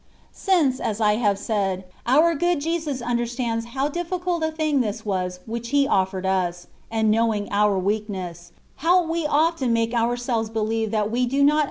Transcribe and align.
Since, 0.33 0.79
as 0.79 0.99
I 0.99 1.17
have 1.17 1.37
said, 1.37 1.83
our 2.07 2.33
good 2.33 2.59
Jesus 2.59 3.03
under 3.03 3.27
stands 3.27 3.65
how 3.77 3.87
difficult 3.87 4.41
a 4.41 4.49
thing 4.49 4.81
this 4.81 5.05
was 5.05 5.41
which 5.45 5.69
He 5.69 5.87
offered 5.87 6.25
us, 6.25 6.65
and 6.89 7.11
knowing 7.11 7.47
our 7.51 7.77
weakness, 7.77 8.51
how 8.77 9.03
we 9.07 9.27
often 9.27 9.71
make 9.73 9.93
ourselves 9.93 10.49
b^eve 10.49 10.89
that 10.89 11.11
we 11.11 11.27
do 11.27 11.27
not 11.27 11.29
un 11.29 11.29
166 11.29 11.29
THE 11.29 11.29
WAY 11.29 11.29
OF 11.43 11.49
PERFECTION. 11.51 11.59